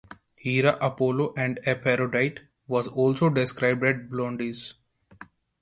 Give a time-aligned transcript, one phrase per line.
[0.35, 4.73] Hera, Apollo and Aphrodite were also described as blondes.